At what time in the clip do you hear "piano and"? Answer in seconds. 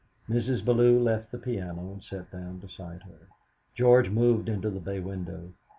1.37-2.01